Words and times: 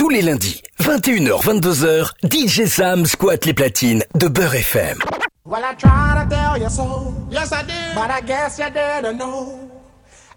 Tous 0.00 0.08
les 0.08 0.22
lundis, 0.22 0.62
21h-22h, 0.80 2.12
DJ 2.24 2.64
Sam 2.64 3.04
squatte 3.04 3.44
les 3.44 3.52
platines 3.52 4.02
de 4.14 4.28
Beurre 4.28 4.54
FM. 4.54 4.96
Well, 5.44 5.62
I 5.62 5.74
try 5.74 6.14
to 6.16 6.26
tell 6.26 6.56
you 6.58 6.70
so. 6.70 7.12
Yes, 7.30 7.52
I 7.52 7.60
did. 7.64 7.94
But 7.94 8.10
I 8.10 8.22
guess 8.22 8.58
you 8.58 8.64
didn't 8.70 9.18
know. 9.18 9.70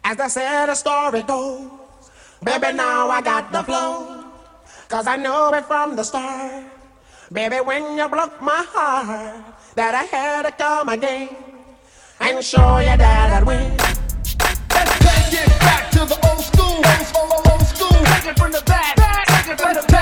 As 0.03 0.19
I 0.19 0.27
said, 0.27 0.65
the 0.65 0.75
story 0.75 1.23
goes. 1.23 1.61
Baby, 2.43 2.75
now 2.75 3.07
I 3.09 3.21
got 3.21 3.53
the 3.53 3.63
flow. 3.63 4.25
Cause 4.89 5.07
I 5.07 5.15
know 5.15 5.53
it 5.53 5.63
from 5.63 5.95
the 5.95 6.03
start. 6.03 6.65
Baby, 7.31 7.61
when 7.63 7.95
you 7.97 8.09
broke 8.09 8.41
my 8.41 8.65
heart, 8.67 9.45
that 9.75 9.95
I 9.95 10.03
had 10.03 10.41
to 10.43 10.51
come 10.51 10.89
again 10.89 11.29
and 12.19 12.43
show 12.43 12.79
you 12.79 12.97
that 12.97 13.33
I'd 13.37 13.47
win. 13.47 13.77
Let's 13.77 15.29
get 15.31 15.47
back 15.61 15.89
to 15.91 15.99
the 15.99 16.19
old 16.29 16.41
school, 16.41 16.83
old, 16.83 17.31
old, 17.31 17.47
old 17.47 17.65
school. 17.65 18.03
Take 18.03 18.25
it 18.31 18.37
from 18.37 18.51
the 18.51 18.61
back, 18.65 18.97
take 19.55 19.92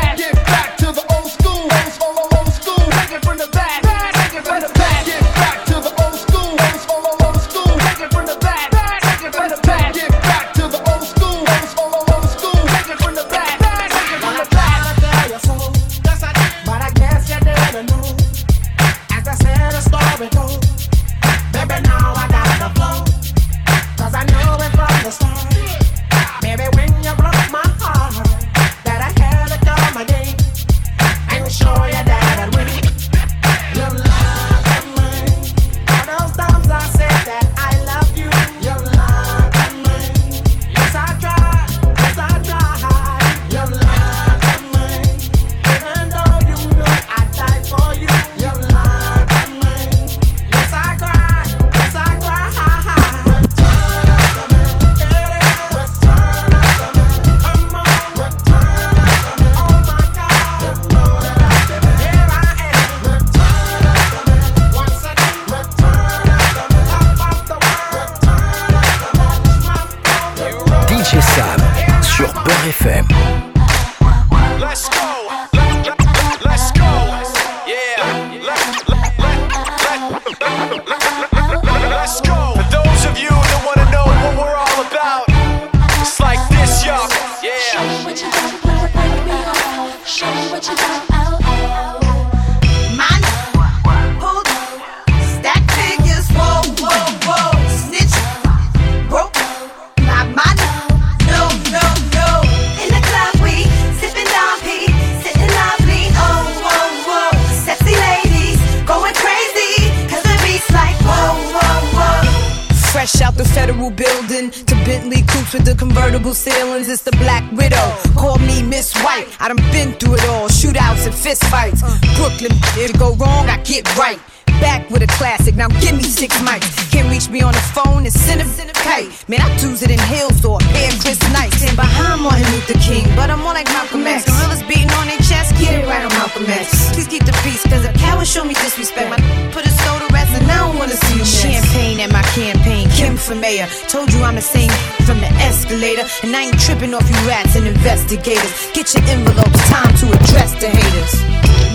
campaign, 142.34 142.90
Kim 142.92 143.18
for 143.18 143.36
mayor. 143.36 143.68
Told 143.88 144.12
you 144.14 144.22
I'm 144.24 144.36
the 144.36 144.42
same 144.42 144.72
from 145.06 145.20
the 145.20 145.32
escalator. 145.44 146.06
And 146.24 146.36
I 146.36 146.44
ain't 146.44 146.60
tripping 146.60 146.94
off 146.94 147.08
you 147.10 147.16
rats 147.28 147.56
and 147.56 147.68
investigators. 147.68 148.52
Get 148.74 148.94
your 148.94 149.04
envelopes, 149.10 149.60
time 149.70 149.94
to 149.98 150.08
address 150.08 150.52
the 150.60 150.70
haters. 150.70 151.14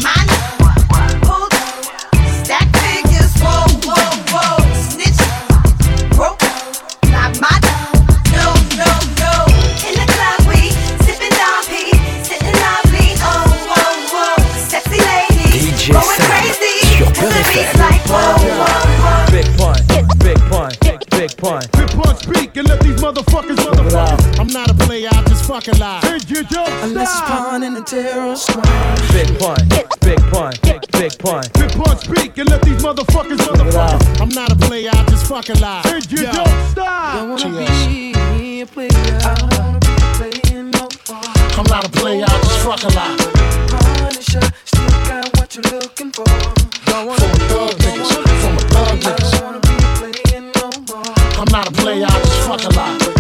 Man, 0.03 0.56
fucking 25.67 25.81
lie. 25.81 26.01
And 26.05 26.31
you 26.31 26.43
don't 26.45 26.71
Unless 26.83 27.09
it's 27.09 27.19
stop. 27.19 27.51
pawn 27.51 27.63
in 27.63 27.77
a 27.77 27.83
terror 27.83 28.37
strike. 28.37 28.65
Big 29.13 29.39
pun, 29.39 29.57
big 30.01 30.21
pun, 30.31 30.53
big 30.93 31.19
pun. 31.19 31.45
Big 31.55 31.73
punch 31.73 32.01
speak 32.01 32.39
and 32.39 32.49
let 32.49 32.63
these 32.63 32.83
motherfuckers, 32.83 33.39
motherfuckers. 33.39 34.21
I'm 34.21 34.29
not 34.31 34.53
a 34.53 34.57
player, 34.57 34.91
I 34.93 35.05
just 35.09 35.27
fucking 35.27 35.61
lie. 35.61 35.83
And 35.87 36.11
you 36.13 36.23
don't 36.23 36.75
Don't 36.75 37.31
wanna 37.31 37.59
be 37.59 38.61
a 38.61 38.67
player. 38.67 38.89
I 38.93 39.35
don't 39.35 39.59
wanna 39.59 39.81
be 39.81 39.95
playing 40.19 40.71
no 40.71 40.89
more. 41.09 41.23
I'm 41.59 41.67
not 41.69 41.85
a 41.85 41.91
player, 41.91 42.25
I 42.27 42.41
just 42.43 42.59
fucking 42.61 42.95
lie. 42.95 43.17
Punisher, 43.69 44.41
still 44.65 44.89
got 45.09 45.37
what 45.37 45.55
you're 45.55 45.81
looking 45.81 46.13
for. 46.13 46.25
Don't 46.87 47.07
wanna 47.07 47.21
From 47.21 47.31
a 47.31 47.49
thug 47.49 47.71
niggas, 47.79 48.13
from 48.43 48.57
a 48.57 48.61
thug 48.61 48.89
I 48.89 48.97
niggas. 48.97 49.33
don't 49.33 49.45
wanna 49.45 49.61
be 49.61 50.13
playing 50.23 50.53
no 50.55 50.71
more. 50.89 51.41
I'm 51.41 51.51
not 51.51 51.69
a 51.69 51.73
player, 51.73 52.07
I 52.07 52.21
just 52.23 52.41
fucking 52.47 52.77
lie. 52.77 53.16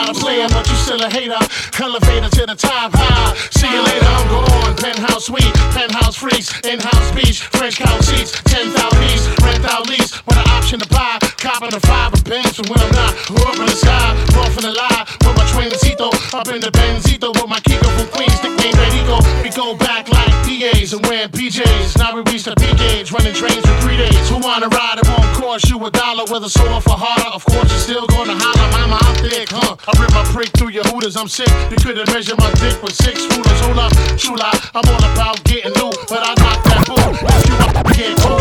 Not 0.00 0.16
a 0.16 0.20
player, 0.20 0.48
but 0.48 0.66
you 0.68 0.76
still 0.76 1.02
a 1.02 1.10
hater. 1.10 1.40
Elevator 1.80 2.28
to 2.28 2.46
the 2.46 2.54
top 2.54 2.92
high. 2.94 3.36
See 3.52 3.68
you 3.68 3.82
later, 3.82 4.06
I'm 4.06 4.28
gone. 4.28 4.76
Penthouse 4.76 5.26
suite, 5.26 5.54
penthouse 5.76 6.16
freaks, 6.16 6.48
in-house 6.64 7.10
beach, 7.12 7.42
French 7.52 7.76
couch 7.76 8.04
seats, 8.04 8.32
10,000 8.44 8.72
east, 9.12 9.28
rent 9.44 9.64
out 9.64 9.88
lease, 9.88 10.12
with 10.24 10.36
an 10.36 10.48
option 10.56 10.78
to 10.80 10.88
buy. 10.88 11.18
Copping 11.36 11.74
a 11.74 11.80
five 11.80 12.12
of 12.12 12.24
Benz 12.24 12.56
from 12.56 12.68
when 12.72 12.80
I'm 12.80 12.92
not. 12.92 13.12
Up 13.44 13.56
in 13.60 13.66
the 13.66 13.76
sky, 13.76 14.12
off 14.40 14.56
in 14.56 14.64
the 14.64 14.72
lie, 14.72 15.04
with 15.24 15.36
my 15.36 15.44
twincito, 15.52 16.08
up 16.32 16.48
in 16.48 16.60
the 16.60 16.70
Benzito, 16.70 17.32
with 17.32 17.48
my 17.48 17.60
Kiko 17.60 17.88
from 17.96 18.08
Queens, 18.08 18.40
nickname 18.44 18.76
Perico. 18.76 19.20
We 19.42 19.50
go 19.52 19.76
back 19.76 20.08
like 20.08 20.32
PAs 20.44 20.92
and 20.92 21.04
wearing 21.06 21.28
PJs. 21.28 21.98
Now 21.98 22.14
we 22.14 22.20
reach 22.32 22.44
the 22.44 22.54
P 22.56 22.72
gauge, 22.76 23.12
running 23.12 23.34
trains 23.34 23.64
for 23.64 23.76
three 23.80 23.96
days. 23.96 24.28
Who 24.28 24.38
wanna 24.38 24.68
ride? 24.68 25.00
It 25.00 25.08
won't 25.08 25.32
cost 25.36 25.68
you 25.68 25.76
a 25.84 25.90
dollar, 25.90 26.24
whether 26.28 26.48
sore 26.48 26.80
for 26.80 26.96
harder. 26.96 27.32
Of 27.32 27.44
course, 27.44 27.68
you're 27.72 27.84
still 27.88 28.06
gonna 28.06 28.36
holler, 28.36 28.68
mama, 28.76 28.98
I'm 29.00 29.16
thick, 29.24 29.48
huh? 29.50 29.76
I 29.90 30.00
rip 30.00 30.12
my 30.12 30.22
prick 30.30 30.50
through 30.56 30.68
your 30.70 30.84
hooters, 30.84 31.16
I'm 31.16 31.26
sick. 31.26 31.48
You 31.70 31.76
couldn't 31.76 32.06
measure 32.12 32.36
my 32.38 32.50
dick 32.62 32.80
with 32.82 32.94
six 32.94 33.26
rulers. 33.26 33.60
Hold 33.66 33.78
up, 33.78 33.92
true 34.16 34.36
lie, 34.36 34.54
I'm 34.74 34.86
all 34.86 35.04
about 35.12 35.42
getting 35.44 35.72
new, 35.72 35.90
but 36.06 36.22
I 36.22 36.34
got 36.36 36.62
that 36.62 36.86
boo. 36.86 36.94
If 36.94 37.48
you 37.48 37.56
up, 37.58 37.74
get 37.96 38.14
cool. 38.22 38.38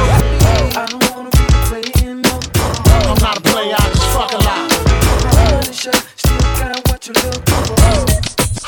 I 0.78 0.86
don't 0.86 1.02
wanna 1.10 1.32
be 1.34 1.46
playing 1.66 2.22
no 2.22 2.38
more. 2.38 3.02
I'm 3.10 3.18
not 3.18 3.38
a 3.38 3.42
player, 3.42 3.74
I 3.74 3.90
just 3.90 4.06
fucking 4.14 4.44
lie. 4.46 4.68
Punisher, 5.34 5.98
still 6.22 6.38
got 6.38 6.78
what 6.88 7.08
you're 7.08 7.18
looking 7.18 7.42
for. 7.66 7.74
Uptown, 7.82 8.06
baby, 8.06 8.18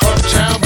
uptown. 0.01 0.60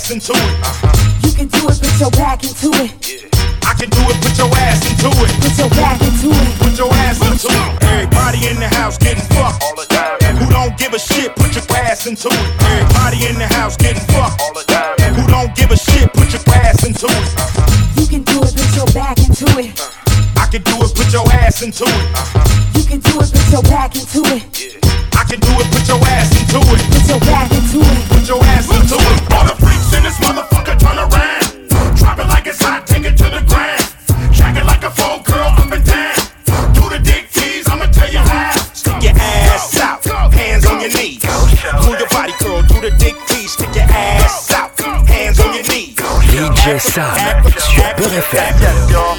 Ass 0.00 0.10
into 0.10 0.32
it. 0.32 1.24
You 1.24 1.32
can 1.36 1.48
do 1.48 1.68
it, 1.68 1.76
put 1.76 2.00
your 2.00 2.10
back 2.12 2.42
into 2.42 2.72
it. 2.80 2.90
I 3.68 3.74
can 3.76 3.90
do 3.90 4.00
it, 4.08 4.16
put 4.24 4.36
your 4.38 4.48
ass 4.64 4.80
into 4.88 5.12
it. 5.12 5.32
Put 5.44 5.58
your 5.60 5.68
back 5.76 6.00
into 6.00 6.30
it. 6.32 6.58
Put 6.58 6.78
your 6.78 6.92
ass 7.04 7.20
into 7.20 7.48
it. 7.52 7.84
Everybody 7.84 8.48
in 8.48 8.56
the 8.56 8.68
house 8.68 8.96
getting 8.96 9.24
fucked. 9.36 9.62
All 9.62 9.76
the 9.76 9.84
time. 9.92 10.36
Who 10.40 10.48
don't 10.50 10.76
give 10.78 10.94
a 10.94 10.98
shit, 10.98 11.36
put 11.36 11.52
your 11.54 11.64
ass 11.76 12.06
into 12.06 12.28
it. 12.28 12.46
Everybody 12.64 13.28
in 13.28 13.36
the 13.36 13.48
house 13.52 13.76
getting 13.76 14.02
fucked. 14.16 14.40
All 14.40 14.54
the 14.54 14.64
time. 14.64 15.14
Who 15.14 15.26
don't 15.28 15.54
give 15.54 15.70
a 15.70 15.76
shit, 15.76 16.12
put 16.12 16.32
your 16.32 16.42
ass 16.56 16.84
into 16.84 17.06
it. 17.06 17.28
You 18.00 18.06
can 18.08 18.22
do 18.24 18.40
it, 18.40 18.56
put 18.56 18.72
your 18.76 18.88
back 18.96 19.18
into 19.18 19.46
it. 19.60 19.76
I 20.36 20.46
can 20.48 20.62
do 20.62 20.80
it, 20.80 20.94
put 20.96 21.12
your 21.12 21.28
ass 21.44 21.62
into 21.62 21.84
it. 21.84 22.04
You 22.72 22.84
can 22.88 23.00
do 23.00 23.20
it, 23.20 23.28
put 23.28 23.52
your 23.52 23.62
back 23.68 23.94
into 23.96 24.24
it. 24.32 24.79
I 24.79 24.79
Sam 46.90 47.06
sur 47.56 47.84
Beurre 47.96 48.14
FM. 48.14 49.09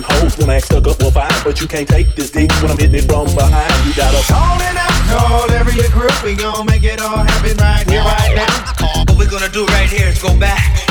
Now. 0.00 0.06
Hoes 0.08 0.36
when 0.38 0.50
I 0.50 0.56
act 0.56 0.66
stuck 0.66 0.86
up 0.86 1.00
will 1.02 1.10
fight, 1.10 1.32
but 1.44 1.60
you 1.60 1.66
can't 1.66 1.88
take 1.88 2.14
this 2.14 2.30
dick 2.30 2.50
when 2.62 2.70
I'm 2.70 2.78
hitting 2.78 2.96
it 2.96 3.04
from 3.04 3.26
behind. 3.34 3.86
You 3.86 3.94
gotta 3.94 4.22
Calling 4.26 4.76
out, 4.76 4.96
call 5.12 5.50
every 5.52 5.76
group, 5.90 6.14
we 6.24 6.34
gon' 6.34 6.66
make 6.66 6.84
it 6.84 7.00
all 7.00 7.18
happen 7.18 7.56
right 7.58 7.84
here, 7.88 8.00
right 8.00 8.34
now. 8.36 9.04
What 9.08 9.18
we're 9.18 9.30
gonna 9.30 9.52
do 9.52 9.66
right 9.66 9.88
here 9.88 10.08
is 10.08 10.22
go 10.22 10.32
back, 10.38 10.88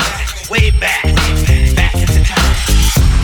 way 0.50 0.70
back, 0.78 1.02
back 1.74 1.94
into 1.94 2.22
time. 2.22 2.54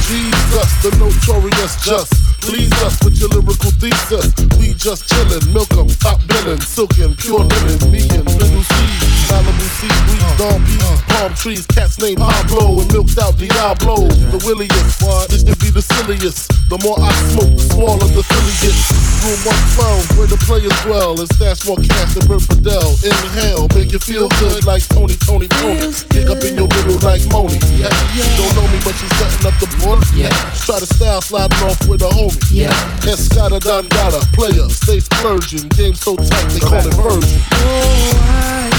Jesus, 0.09 0.71
the 0.83 0.91
notorious 0.99 1.77
just. 1.85 2.13
Please 2.41 2.73
us 2.83 2.97
with 3.05 3.19
your 3.21 3.29
lyrical 3.29 3.71
thesis. 3.73 4.33
We 4.59 4.73
just 4.75 5.09
chillin', 5.11 5.53
milk 5.53 5.71
'em, 5.77 5.89
top 6.01 6.21
billin', 6.27 6.61
silkin', 6.61 7.15
pure 7.17 7.41
linen, 7.41 7.91
me 7.91 8.09
and 8.09 8.25
little 8.25 8.63
C. 8.63 9.18
Malibu 9.29 9.69
sea 9.77 9.93
breeze, 10.09 10.37
dawn 10.41 10.61
peas, 10.65 11.03
palm 11.09 11.35
trees, 11.35 11.67
cats 11.67 11.99
named 11.99 12.19
Pablo 12.19 12.81
and 12.81 12.93
milked 12.93 13.19
out 13.19 13.37
Diablo. 13.37 14.09
The 14.33 14.41
williest, 14.45 15.01
this 15.29 15.45
to 15.45 15.55
be 15.61 15.71
the 15.71 15.83
silliest. 15.83 16.49
The 16.69 16.77
more 16.85 17.01
I 17.01 17.13
smoke, 17.33 17.53
the 17.57 17.65
smaller 17.73 18.09
the 18.13 18.25
silly 18.25 18.55
gets. 18.61 19.09
Room 19.25 19.41
112, 19.77 20.19
where 20.19 20.29
the 20.29 20.41
players 20.45 20.77
dwell, 20.85 21.19
and 21.19 21.29
stash 21.37 21.67
more 21.67 21.81
cash 21.81 22.15
than 22.15 22.29
Bert 22.29 22.45
Fidel. 22.45 22.93
Inhale, 23.05 23.69
make 23.77 23.93
you 23.93 23.99
feel 23.99 24.29
good 24.41 24.65
like 24.65 24.85
Tony, 24.89 25.17
Tony, 25.25 25.49
Tony. 25.49 25.93
Kick 26.13 26.29
up 26.29 26.41
in 26.45 26.57
your 26.57 26.69
middle 26.69 27.01
like 27.05 27.25
Moni. 27.29 27.59
Yeah. 27.77 27.93
Don't 28.37 28.53
know 28.57 28.69
me, 28.69 28.79
but 28.85 28.97
you 29.01 29.09
setting 29.17 29.45
up 29.45 29.57
the 29.61 29.69
border. 29.81 30.07
Yeah. 30.15 30.33
Try 30.65 30.79
to 30.79 30.89
style 30.89 31.21
sliding 31.21 31.57
off 31.65 31.81
with 31.89 32.01
a 32.01 32.11
homie. 32.13 32.41
Yeah. 32.49 32.73
Escada 33.05 33.59
Dondada, 33.61 34.23
player, 34.33 34.69
stay 34.69 35.01
splurging. 35.01 35.69
Game 35.75 35.95
so 35.95 36.17
tight, 36.17 36.49
they 36.55 36.61
call 36.61 36.81
it 36.81 36.95
version. 36.95 37.41
Need 37.43 37.59
oh, 37.65 38.71
to 38.71 38.78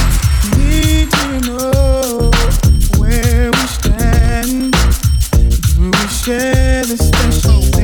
Oh, 1.52 2.32
share 6.10 6.86
the 6.86 6.98
special 6.98 7.79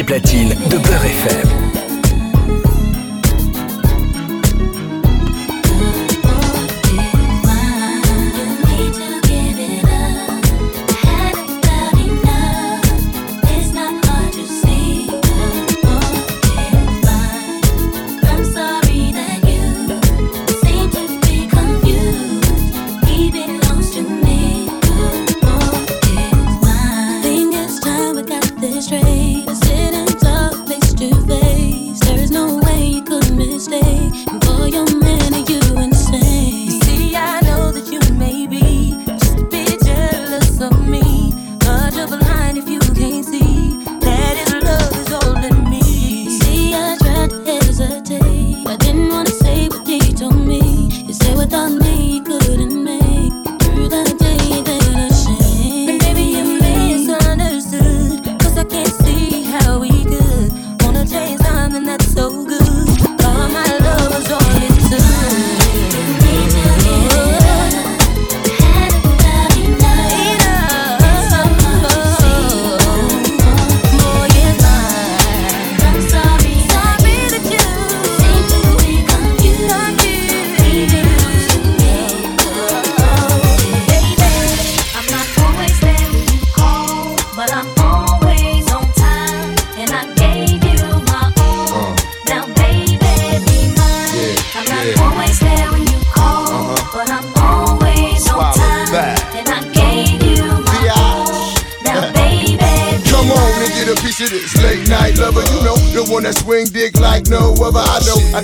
Sam 0.00 0.49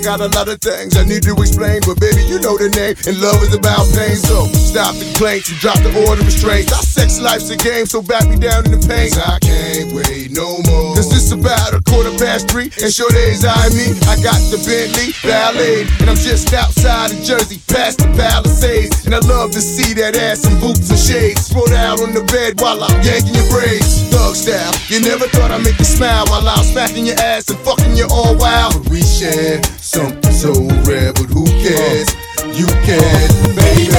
got 0.07 0.21
a 0.21 0.31
lot 0.39 0.47
of 0.47 0.55
things 0.63 0.95
I 0.95 1.03
need 1.03 1.23
to 1.23 1.35
explain, 1.35 1.83
but 1.83 1.99
baby, 1.99 2.23
you 2.31 2.39
know 2.39 2.55
the 2.55 2.71
name. 2.71 2.95
And 3.03 3.19
love 3.19 3.43
is 3.43 3.51
about 3.51 3.83
pain, 3.91 4.15
so 4.15 4.47
stop 4.55 4.95
the 4.95 5.03
complaints 5.03 5.51
and 5.51 5.59
drop 5.59 5.75
the 5.83 5.91
order 6.07 6.23
of 6.23 6.27
restraints. 6.31 6.71
Our 6.71 6.79
sex 6.79 7.19
life's 7.19 7.51
a 7.51 7.59
game, 7.59 7.83
so 7.83 7.99
back 7.99 8.23
me 8.31 8.39
down 8.39 8.63
in 8.63 8.71
the 8.71 8.79
pain. 8.87 9.11
I 9.19 9.35
can't 9.43 9.91
wait 9.91 10.31
no 10.31 10.63
more. 10.63 10.95
Cause 10.95 11.11
it's 11.11 11.35
about 11.35 11.75
a 11.75 11.83
quarter 11.83 12.06
past 12.37 12.51
three, 12.51 12.69
and 12.83 12.93
sure 12.93 13.09
days 13.09 13.45
I 13.45 13.69
me. 13.73 13.97
I 14.05 14.15
got 14.21 14.37
the 14.53 14.61
Bentley 14.61 15.13
Ballet, 15.25 15.89
and 15.99 16.09
I'm 16.09 16.17
just 16.17 16.53
outside 16.53 17.11
of 17.11 17.23
Jersey, 17.23 17.59
past 17.67 17.99
the 17.99 18.07
Palisades. 18.13 19.05
And 19.05 19.15
I 19.15 19.19
love 19.25 19.51
to 19.51 19.61
see 19.61 19.93
that 19.95 20.15
ass 20.15 20.45
in 20.45 20.59
boots 20.59 20.89
and 20.89 20.99
shades. 20.99 21.47
Spread 21.47 21.73
out 21.73 22.01
on 22.01 22.13
the 22.13 22.23
bed 22.29 22.61
while 22.61 22.83
I'm 22.83 23.01
yanking 23.01 23.33
your 23.33 23.49
braids. 23.49 24.05
Thug 24.13 24.35
style, 24.35 24.73
you 24.87 25.01
never 25.01 25.25
thought 25.27 25.51
I'd 25.51 25.63
make 25.63 25.79
you 25.79 25.85
smile 25.85 26.25
while 26.27 26.47
I'm 26.47 26.63
smacking 26.63 27.05
your 27.07 27.19
ass 27.19 27.49
and 27.49 27.59
fucking 27.65 27.97
you 27.97 28.05
all 28.11 28.37
wild. 28.37 28.73
But 28.83 28.91
we 28.91 29.01
share 29.01 29.63
something 29.81 30.33
so 30.33 30.53
rare, 30.85 31.13
but 31.13 31.29
who 31.33 31.45
cares? 31.65 32.13
You 32.53 32.67
can, 32.85 33.29
baby. 33.57 33.97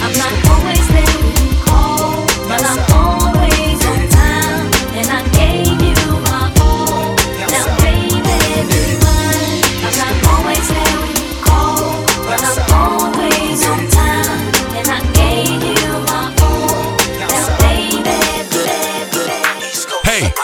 I'm 0.00 0.16
not 0.16 0.32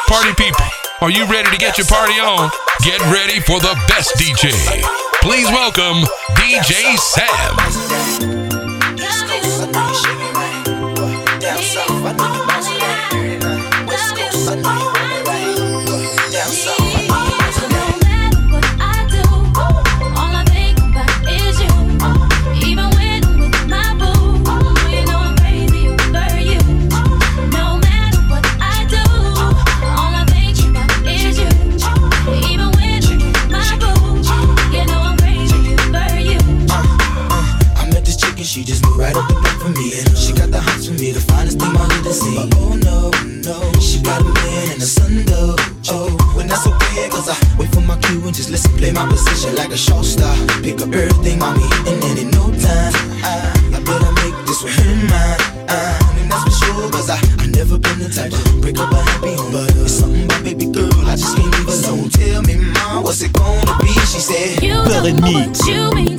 party 0.08 0.34
people, 0.34 0.66
are 1.00 1.10
you 1.10 1.26
ready 1.26 1.50
to 1.50 1.56
get 1.56 1.78
your 1.78 1.86
party 1.86 2.14
on? 2.14 2.50
Get 2.82 3.00
ready 3.12 3.40
for 3.40 3.60
the 3.60 3.74
best 3.88 4.16
DJ. 4.16 4.52
Please 5.22 5.48
welcome 5.48 6.04
DJ 6.36 6.96
Sam. 6.98 8.43
A 49.74 49.76
show 49.76 50.02
star. 50.02 50.34
Pick 50.62 50.80
up 50.80 50.92
everything, 50.94 51.38
mommy, 51.40 51.66
and 51.90 52.00
then 52.00 52.16
in 52.18 52.30
no 52.30 52.46
time, 52.62 52.94
I, 53.26 53.50
I 53.74 53.80
better 53.82 54.12
make 54.22 54.36
this 54.46 54.62
with 54.62 54.72
her 54.78 54.94
mine. 55.10 55.40
Uh, 55.68 56.18
and 56.18 56.30
that's 56.30 56.44
for 56.44 56.54
sure, 56.64 56.90
cause 56.90 57.10
I, 57.10 57.18
I 57.42 57.46
never 57.46 57.76
been 57.78 57.98
the 57.98 58.08
type 58.08 58.30
to 58.30 58.60
break 58.60 58.78
up 58.78 58.92
a 58.92 59.02
happy 59.02 59.34
home. 59.34 59.52
But 59.52 59.74
it's 59.74 59.92
something 59.92 60.24
about 60.24 60.44
baby 60.44 60.66
girl, 60.66 60.94
I 61.10 61.16
just 61.16 61.36
can't 61.36 61.50
leave 61.58 61.68
alone. 61.68 62.08
Tell 62.08 62.42
me, 62.42 62.54
mom, 62.56 63.02
what's 63.02 63.20
it 63.22 63.32
gonna 63.32 63.76
be? 63.82 63.88
She 64.12 64.20
said, 64.22 64.62
You 64.62 64.74
don't 64.74 65.20
know 65.20 65.32
what 65.32 65.66
you 65.66 65.90
mean 65.92 66.13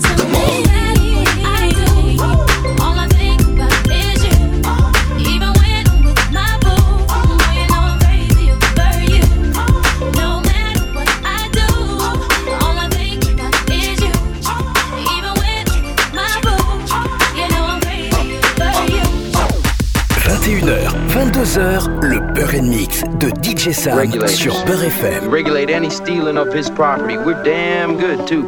22h, 21.56 21.88
le 22.02 22.20
Beurre 22.34 22.62
Mix 22.62 23.04
de 23.18 23.30
DJ 23.42 23.72
Sam 23.72 23.98
Regulators. 23.98 24.36
sur 24.36 24.54
Beurre 24.66 24.84
FM. 24.84 25.30
Regulate 25.30 25.70
any 25.70 25.90
stealing 25.90 26.38
of 26.38 26.54
his 26.54 26.70
property. 26.70 27.18
We're 27.18 27.42
damn 27.44 27.98
good 27.98 28.28
too. 28.28 28.44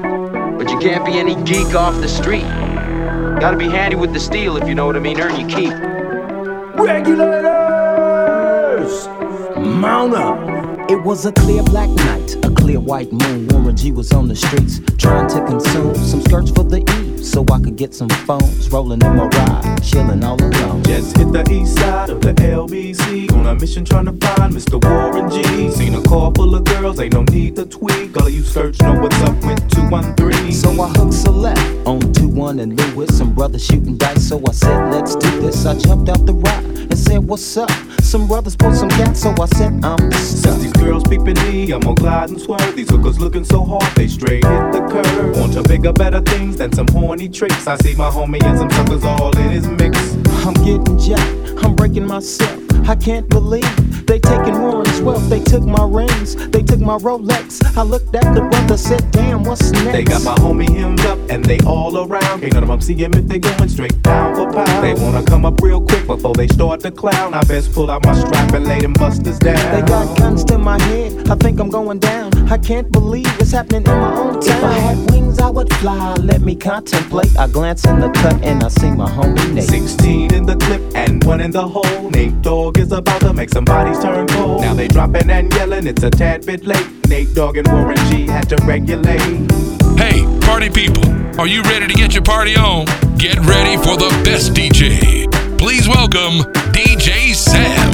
But 0.57 0.69
you 0.69 0.77
can't 0.79 1.05
be 1.05 1.17
any 1.17 1.35
geek 1.45 1.73
off 1.73 1.95
the 2.01 2.09
street. 2.09 2.43
Gotta 3.39 3.55
be 3.55 3.69
handy 3.69 3.95
with 3.95 4.11
the 4.11 4.19
steel 4.19 4.57
if 4.57 4.67
you 4.67 4.75
know 4.75 4.85
what 4.85 4.97
I 4.97 4.99
mean. 4.99 5.21
Earn 5.21 5.39
your 5.39 5.47
keep. 5.47 5.71
Regulators! 6.75 7.47
Mount 9.57 10.13
up! 10.13 10.91
It 10.91 11.01
was 11.01 11.25
a 11.25 11.31
clear 11.31 11.63
black 11.63 11.89
night, 11.89 12.35
a 12.43 12.49
clear 12.49 12.81
white 12.81 13.13
moon. 13.13 13.47
Warren 13.47 13.77
G 13.77 13.93
was 13.93 14.11
on 14.11 14.27
the 14.27 14.35
streets 14.35 14.81
trying 14.97 15.29
to 15.29 15.45
consume 15.45 15.95
some 15.95 16.21
skirts 16.23 16.51
for 16.51 16.65
the 16.65 16.79
eve 16.79 17.16
so 17.27 17.45
I 17.51 17.59
could 17.59 17.75
get 17.75 17.93
some 17.93 18.09
phones. 18.09 18.69
Rolling 18.71 19.01
in 19.01 19.15
my 19.15 19.27
ride, 19.27 19.83
chilling 19.83 20.23
all 20.23 20.41
alone. 20.41 20.83
Just 20.83 21.17
hit 21.17 21.31
the 21.31 21.43
east 21.51 21.75
side 21.77 22.09
of 22.09 22.21
the 22.21 22.33
LBC 22.33 23.31
on 23.33 23.45
a 23.47 23.55
mission 23.55 23.83
trying 23.85 24.05
to 24.05 24.13
find 24.25 24.53
Mr. 24.53 24.83
Warren 24.83 25.29
G. 25.29 25.69
Seen 25.71 25.95
a 25.95 26.01
car 26.03 26.31
full 26.35 26.55
of 26.55 26.63
girls, 26.63 26.99
ain't 26.99 27.13
no 27.13 27.23
need 27.23 27.55
to 27.57 27.65
tweak. 27.65 28.15
All 28.17 28.27
of 28.27 28.33
you 28.33 28.43
search 28.43 28.79
know 28.81 28.99
what's 28.99 29.19
up 29.21 29.35
with 29.45 29.59
213. 29.71 30.51
So 30.53 30.69
I 30.81 30.89
hooked 30.89 31.13
select 31.13 31.59
on 31.85 31.99
2 32.13 32.27
1 32.27 32.59
and 32.59 32.79
Lewis. 32.79 33.17
Some 33.17 33.33
brothers 33.33 33.65
shooting 33.65 33.97
dice, 33.97 34.27
so 34.27 34.41
I 34.47 34.51
said, 34.51 34.91
let's 34.91 35.15
do 35.15 35.41
this. 35.41 35.65
I 35.65 35.77
jumped 35.77 36.09
out 36.09 36.25
the 36.25 36.33
ride 36.33 36.63
and 36.63 36.97
said, 36.97 37.19
what's 37.19 37.57
up? 37.57 37.71
Some 38.01 38.25
brothers 38.25 38.55
pulled 38.55 38.75
some 38.75 38.87
gas, 38.89 39.21
so 39.21 39.35
I 39.37 39.45
said, 39.47 39.83
I'm 39.83 40.11
Since 40.13 40.59
these 40.59 40.73
girls 40.73 41.03
peeping 41.03 41.35
me, 41.43 41.71
I'm 41.73 41.81
gonna 41.81 41.95
glide 41.95 42.29
and 42.29 42.39
swerve. 42.39 42.73
These 42.73 42.89
hookers 42.89 43.19
looking 43.19 43.43
so 43.43 43.65
hard, 43.65 43.83
they 43.95 44.07
straight 44.07 44.45
hit 44.45 44.71
the 44.71 44.87
curve. 44.89 45.37
Want 45.37 45.53
to 45.53 45.63
bigger, 45.63 45.91
better 45.91 46.21
things 46.21 46.55
than 46.55 46.71
some 46.71 46.87
horny 47.17 47.29
tricks. 47.29 47.65
I 47.65 47.77
see 47.77 47.95
my 47.95 48.09
homie 48.09 48.43
and 48.43 48.57
some 48.59 48.69
suckers 48.69 49.03
all 49.03 49.35
in 49.37 49.49
his 49.49 49.67
mix. 49.67 50.13
I'm 50.45 50.53
getting 50.53 50.99
jacked, 50.99 51.63
I'm 51.63 51.75
breaking 51.75 52.05
myself. 52.05 52.63
I 52.87 52.95
can't 52.95 53.27
believe 53.27 54.05
they 54.05 54.19
taking 54.19 54.53
more 54.53 54.71
Warren's 54.71 55.01
wealth. 55.01 55.27
They 55.27 55.41
took 55.41 55.63
my 55.63 55.83
rings, 55.83 56.35
they 56.49 56.61
took 56.61 56.79
my 56.79 56.97
Rolex. 56.97 57.59
I 57.75 57.81
looked 57.81 58.15
at 58.15 58.35
the 58.35 58.41
brother, 58.41 58.77
said, 58.77 59.09
damn, 59.11 59.43
what's 59.43 59.71
next? 59.71 59.91
They 59.91 60.03
got 60.03 60.23
my 60.23 60.35
homie 60.35 60.69
hemmed 60.69 61.01
up 61.01 61.17
and 61.29 61.43
they 61.43 61.59
all 61.65 61.97
around. 61.97 62.41
Can't 62.41 62.53
none 62.53 62.63
of 62.63 62.69
them 62.69 62.81
see 62.81 62.93
him 62.93 63.13
if 63.15 63.27
they 63.27 63.39
going 63.39 63.67
straight 63.67 63.99
down 64.03 64.35
for 64.35 64.53
pound. 64.53 64.83
They 64.83 64.93
wanna 64.93 65.25
come 65.25 65.43
up 65.43 65.59
real 65.61 65.81
quick 65.81 66.05
before 66.05 66.35
they 66.35 66.47
start 66.47 66.81
to 66.81 66.91
clown. 66.91 67.33
I 67.33 67.43
best 67.45 67.73
pull 67.73 67.89
out 67.89 68.05
my 68.05 68.13
strap 68.13 68.53
and 68.53 68.65
lay 68.67 68.79
them 68.79 68.93
busters 68.93 69.39
down. 69.39 69.63
They 69.73 69.81
got 69.87 70.17
guns 70.19 70.43
to 70.45 70.57
my 70.59 70.79
head, 70.83 71.29
I 71.29 71.35
think 71.35 71.59
I'm 71.59 71.69
going 71.69 71.99
down. 71.99 72.31
I 72.51 72.57
can't 72.59 72.91
believe 72.91 73.27
it's 73.39 73.51
happening 73.51 73.85
in 73.87 73.97
my 73.99 74.15
own 74.15 74.39
town. 74.39 74.57
If 74.57 74.63
I 74.63 74.73
had 74.73 75.16
wings, 75.37 75.39
I 75.39 75.49
would 75.49 75.73
fly. 75.75 76.15
Let 76.15 76.41
me 76.41 76.55
contemplate. 76.55 77.37
I 77.37 77.47
glance 77.47 77.85
in 77.85 77.99
the 77.99 78.09
cut 78.09 78.43
and 78.43 78.63
I 78.63 78.67
see 78.69 78.91
my 78.91 79.09
homie 79.09 79.53
Nate. 79.53 79.63
16 79.63 80.33
in 80.33 80.45
the 80.45 80.55
clip 80.55 80.81
and 80.95 81.23
one 81.23 81.41
in 81.41 81.51
the 81.51 81.67
hole. 81.67 82.09
Nate 82.09 82.41
Dogg 82.41 82.77
is 82.77 82.91
about 82.91 83.21
to 83.21 83.33
make 83.33 83.49
some 83.49 83.65
bodies 83.65 83.99
turn 83.99 84.27
cold. 84.27 84.61
Now 84.61 84.73
they 84.73 84.87
dropping 84.87 85.29
and 85.29 85.53
yelling, 85.53 85.87
it's 85.87 86.03
a 86.03 86.09
tad 86.09 86.45
bit 86.45 86.65
late. 86.65 86.87
Nate 87.07 87.33
Dogg 87.33 87.57
and 87.57 87.67
Warren 87.67 87.97
G 88.09 88.27
had 88.27 88.49
to 88.49 88.57
regulate. 88.65 89.21
Hey, 89.97 90.23
party 90.41 90.69
people, 90.69 91.05
are 91.39 91.47
you 91.47 91.61
ready 91.63 91.87
to 91.87 91.93
get 91.93 92.13
your 92.13 92.23
party 92.23 92.55
on? 92.55 92.85
Get 93.17 93.37
ready 93.39 93.77
for 93.77 93.97
the 93.97 94.09
best 94.23 94.53
DJ. 94.53 95.27
Please 95.57 95.87
welcome 95.87 96.43
DJ 96.71 97.33
Sam. 97.33 97.91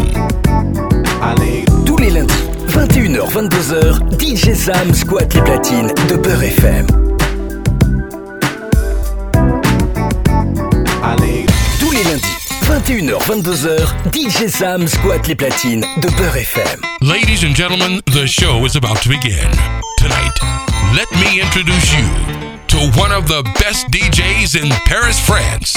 Tous 1.85 1.97
les 1.97 2.09
lundis, 2.09 2.33
21h, 2.67 3.31
22h, 3.31 4.19
DJ 4.19 4.53
Sam 4.53 4.93
squatte 4.93 5.33
les 5.35 5.41
platines 5.41 5.93
de 6.09 6.17
Beurre 6.17 6.43
FM. 6.43 7.12
Tous 11.81 11.91
les 11.91 12.03
lundis, 12.05 12.23
21h, 12.63 13.19
22h, 13.25 14.13
DJ 14.13 14.47
Sam 14.47 14.87
squatte 14.87 15.27
les 15.27 15.35
platines 15.35 15.85
de 15.97 16.07
Beurre 16.11 16.37
FM. 16.37 16.79
Ladies 17.01 17.43
and 17.43 17.53
gentlemen, 17.53 17.99
the 18.05 18.25
show 18.25 18.65
is 18.65 18.77
about 18.77 19.01
to 19.01 19.09
begin. 19.09 19.49
Tonight, 19.97 20.39
let 20.95 21.11
me 21.19 21.41
introduce 21.41 21.93
you 21.93 22.05
to 22.67 22.77
one 22.97 23.11
of 23.11 23.27
the 23.27 23.43
best 23.59 23.87
DJs 23.91 24.55
in 24.55 24.69
Paris, 24.85 25.19
France. 25.19 25.75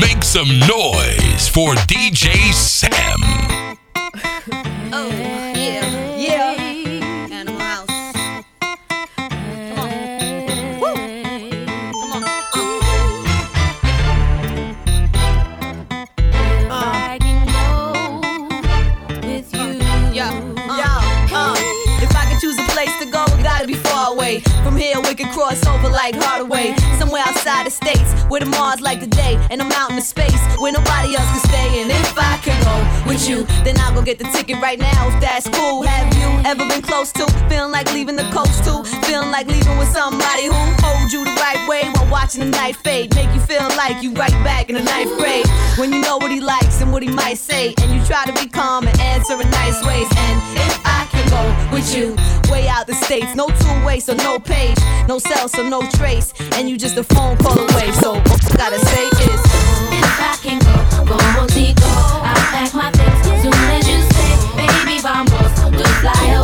Make 0.00 0.24
some 0.24 0.48
noise 0.60 1.46
for 1.46 1.74
DJ 1.86 2.54
Sam. 2.54 3.20
Oh, 4.94 5.10
yeah, 5.54 6.16
yeah. 6.16 6.63
We 25.08 25.14
can 25.14 25.32
cross 25.32 25.64
over 25.66 25.88
like 25.88 26.14
Hardaway. 26.16 26.74
Somewhere 26.98 27.13
outside 27.46 27.66
the 27.66 27.70
states, 27.70 28.24
where 28.28 28.40
the 28.40 28.46
Mars 28.46 28.80
like 28.80 29.00
the 29.00 29.06
day, 29.06 29.38
and 29.50 29.60
I'm 29.60 29.70
out 29.72 29.90
in 29.90 29.96
the 29.96 30.02
space 30.02 30.40
where 30.58 30.72
nobody 30.72 31.14
else 31.14 31.28
can 31.28 31.40
stay. 31.50 31.82
And 31.82 31.90
if 31.90 32.16
I 32.16 32.38
can 32.38 32.56
go 32.64 32.76
with 33.08 33.28
you, 33.28 33.44
then 33.64 33.78
I'll 33.80 33.94
go 33.94 34.02
get 34.02 34.18
the 34.18 34.24
ticket 34.32 34.60
right 34.62 34.78
now. 34.78 35.08
If 35.08 35.20
that's 35.20 35.48
cool, 35.48 35.82
have 35.82 36.08
you 36.16 36.48
ever 36.48 36.66
been 36.66 36.80
close 36.80 37.12
to 37.12 37.26
feeling 37.48 37.70
like 37.70 37.92
leaving 37.92 38.16
the 38.16 38.28
coast 38.32 38.64
too? 38.64 38.82
Feeling 39.04 39.30
like 39.30 39.46
leaving 39.46 39.76
with 39.76 39.88
somebody 39.88 40.46
who 40.46 40.56
hold 40.80 41.12
you 41.12 41.24
the 41.24 41.36
right 41.36 41.60
way 41.68 41.82
while 41.94 42.10
watching 42.10 42.40
the 42.40 42.50
night 42.50 42.76
fade, 42.76 43.14
make 43.14 43.28
you 43.34 43.40
feel 43.40 43.68
like 43.76 44.02
you 44.02 44.12
right 44.14 44.36
back 44.44 44.70
in 44.70 44.76
the 44.76 44.82
ninth 44.82 45.12
grade 45.18 45.46
when 45.76 45.92
you 45.92 46.00
know 46.00 46.16
what 46.16 46.30
he 46.30 46.40
likes 46.40 46.80
and 46.80 46.92
what 46.92 47.02
he 47.02 47.10
might 47.10 47.38
say, 47.38 47.74
and 47.82 47.92
you 47.92 48.02
try 48.06 48.24
to 48.24 48.32
be 48.32 48.48
calm 48.48 48.86
and 48.86 48.98
answer 49.00 49.34
in 49.34 49.50
nice 49.50 49.84
ways. 49.84 50.08
And 50.16 50.36
if 50.56 50.80
I 50.84 51.06
can 51.12 51.28
go 51.28 51.76
with 51.76 51.94
you, 51.94 52.16
way 52.50 52.68
out 52.68 52.86
the 52.86 52.94
states, 52.94 53.34
no 53.34 53.48
two 53.48 53.84
ways 53.84 54.04
so 54.04 54.14
no 54.14 54.38
page, 54.38 54.78
no 55.08 55.18
cell, 55.18 55.48
so 55.48 55.66
no 55.68 55.82
trace, 55.92 56.32
and 56.56 56.68
you 56.68 56.76
just 56.76 56.96
a 56.96 57.04
phone 57.04 57.33
call 57.36 57.58
away. 57.58 57.90
So 57.92 58.14
I 58.14 58.56
gotta 58.56 58.78
say 58.78 59.06
is, 59.08 59.40
if 59.90 60.20
I 60.20 60.36
can 60.42 60.58
go, 60.60 61.04
go 61.04 61.16
I'll 62.22 62.44
pack 62.52 62.74
my 62.74 62.90
things 62.92 63.42
soon 63.42 63.54
as 63.76 63.88
you 63.88 64.00
say, 64.14 64.32
baby, 64.56 65.00
vamos, 65.00 65.54
we'll 65.70 65.86
fly 66.00 66.34
away. 66.34 66.43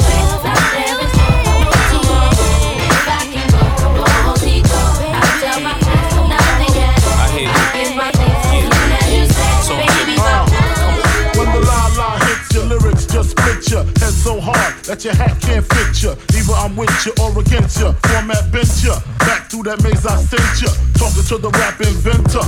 So 14.31 14.39
hard 14.39 14.79
that 14.87 15.03
your 15.03 15.11
hat 15.19 15.43
can't 15.43 15.67
fit 15.67 15.91
you. 16.07 16.15
Either 16.39 16.55
I'm 16.55 16.79
with 16.79 16.87
you 17.03 17.11
or 17.19 17.35
against 17.35 17.83
you. 17.83 17.91
Format 18.15 18.47
bent 18.55 18.71
you. 18.79 18.95
Back 19.27 19.51
through 19.51 19.67
that 19.67 19.83
maze 19.83 20.07
I 20.07 20.23
sent 20.23 20.63
you. 20.63 20.71
Talking 20.95 21.27
to 21.35 21.37
the 21.43 21.51
rap 21.59 21.83
inventor. 21.83 22.47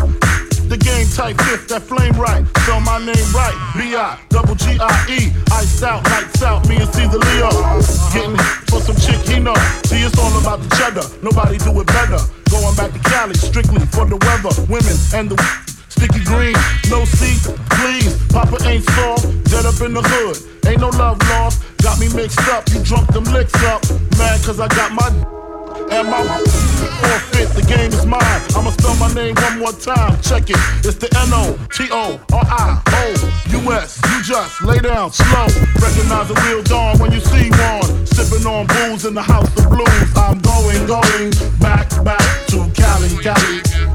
The 0.70 0.78
game 0.78 1.10
type 1.10 1.34
fifth, 1.42 1.66
that 1.74 1.82
flame 1.82 2.14
right. 2.14 2.46
Spell 2.62 2.78
my 2.86 3.02
name 3.02 3.26
right. 3.34 3.58
B-I, 3.74 4.14
double 4.30 4.54
G-I-E. 4.54 5.34
Iced 5.50 5.82
out, 5.82 6.06
lights 6.06 6.38
out, 6.46 6.62
me 6.70 6.78
and 6.78 6.86
Cease-A-Leo. 6.94 7.50
Getting 8.14 8.38
for 8.70 8.78
some 8.78 8.94
chick 9.02 9.18
he 9.26 9.42
know. 9.42 9.58
See, 9.82 10.06
it's 10.06 10.14
all 10.22 10.30
about 10.38 10.62
the 10.62 10.70
cheddar. 10.78 11.02
Nobody 11.18 11.58
do 11.58 11.74
it 11.82 11.90
better. 11.90 12.22
Going 12.46 12.78
back 12.78 12.94
to 12.94 13.02
Cali, 13.10 13.34
strictly 13.34 13.82
for 13.90 14.06
the 14.06 14.22
weather, 14.22 14.54
women, 14.70 14.94
and 15.18 15.26
the 15.26 15.36
Sticky 16.02 16.24
green, 16.24 16.56
no 16.90 17.04
seat, 17.04 17.38
please. 17.78 18.18
Papa 18.26 18.58
ain't 18.66 18.82
soft, 18.90 19.22
dead 19.44 19.64
up 19.64 19.80
in 19.86 19.94
the 19.94 20.02
hood. 20.02 20.34
Ain't 20.66 20.80
no 20.80 20.88
love 20.88 21.16
lost. 21.30 21.62
Got 21.80 22.00
me 22.00 22.08
mixed 22.12 22.42
up, 22.48 22.68
you 22.74 22.82
drunk 22.82 23.06
them 23.14 23.22
licks 23.30 23.54
up. 23.62 23.86
Mad 24.18 24.42
cause 24.42 24.58
I 24.58 24.66
got 24.66 24.90
my 24.90 25.06
and 25.94 26.10
my 26.10 26.26
forfeit. 26.26 27.54
The 27.54 27.62
game 27.70 27.92
is 27.92 28.04
mine. 28.04 28.42
I'ma 28.58 28.70
spell 28.70 28.96
my 28.96 29.14
name 29.14 29.36
one 29.46 29.60
more 29.60 29.70
time. 29.70 30.20
Check 30.22 30.50
it. 30.50 30.58
It's 30.82 30.98
the 30.98 31.06
N 31.22 31.30
O 31.30 31.54
T 31.70 31.86
O 31.92 32.18
R 32.34 32.42
I 32.50 32.82
O 32.82 33.62
U 33.62 33.72
S. 33.72 34.02
You 34.10 34.24
just 34.24 34.60
lay 34.62 34.80
down 34.80 35.12
slow. 35.12 35.46
Recognize 35.78 36.28
a 36.30 36.36
real 36.50 36.64
dawn 36.64 36.98
when 36.98 37.12
you 37.12 37.20
see 37.20 37.46
one. 37.70 38.06
Sipping 38.06 38.44
on 38.44 38.66
booze 38.66 39.04
in 39.06 39.14
the 39.14 39.22
house 39.22 39.46
of 39.54 39.70
blues. 39.70 40.10
I'm 40.18 40.40
going, 40.40 40.84
going 40.84 41.30
back, 41.62 41.86
back 42.02 42.26
to 42.50 42.66
Cali, 42.74 43.22
Cali. 43.22 43.91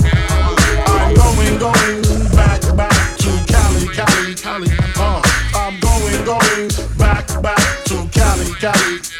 I'm 1.07 1.15
going, 1.15 1.57
going 1.57 2.01
back, 2.35 2.61
back 2.75 3.17
to 3.19 3.29
Cali, 3.47 3.87
Cali, 3.95 4.35
Cali. 4.35 4.67
Uh, 4.97 5.21
I'm 5.55 5.79
going, 5.79 6.25
going 6.25 6.69
back, 6.97 7.41
back 7.41 7.85
to 7.85 8.09
Cali, 8.11 8.53
Cali. 8.59 9.16